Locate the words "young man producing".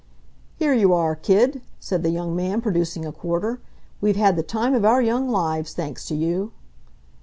2.09-3.05